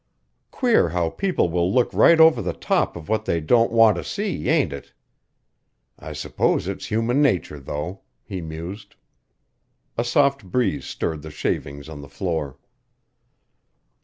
[0.49, 4.03] Queer how people will look right over the top of what they don't want to
[4.03, 4.93] see, ain't it?
[5.99, 8.95] I s'pose its human nature though," he mused.
[9.99, 12.57] A soft breeze stirred the shavings on the floor.